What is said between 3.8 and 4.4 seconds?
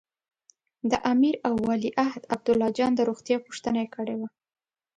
یې کړې وه.